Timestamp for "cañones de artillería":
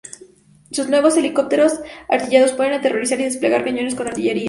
3.63-4.39